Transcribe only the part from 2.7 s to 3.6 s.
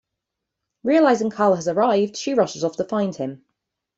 to find him.